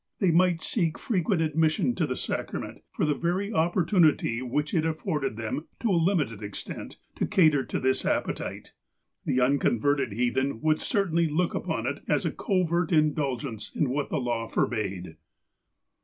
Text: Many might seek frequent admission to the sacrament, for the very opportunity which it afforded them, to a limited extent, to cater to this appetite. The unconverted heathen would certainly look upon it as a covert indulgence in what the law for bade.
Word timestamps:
Many 0.19 0.33
might 0.33 0.61
seek 0.63 0.97
frequent 0.97 1.43
admission 1.43 1.93
to 1.93 2.07
the 2.07 2.15
sacrament, 2.15 2.81
for 2.91 3.05
the 3.05 3.13
very 3.13 3.53
opportunity 3.53 4.41
which 4.41 4.73
it 4.73 4.83
afforded 4.83 5.37
them, 5.37 5.67
to 5.79 5.91
a 5.91 5.93
limited 5.93 6.41
extent, 6.41 6.97
to 7.13 7.27
cater 7.27 7.63
to 7.65 7.79
this 7.79 8.03
appetite. 8.03 8.73
The 9.25 9.39
unconverted 9.39 10.13
heathen 10.13 10.59
would 10.61 10.81
certainly 10.81 11.27
look 11.27 11.53
upon 11.53 11.85
it 11.85 12.01
as 12.07 12.25
a 12.25 12.31
covert 12.31 12.91
indulgence 12.91 13.71
in 13.75 13.91
what 13.91 14.09
the 14.09 14.17
law 14.19 14.47
for 14.47 14.65
bade. 14.65 15.17